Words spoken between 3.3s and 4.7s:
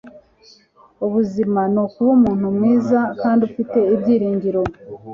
ufite ibyiringiro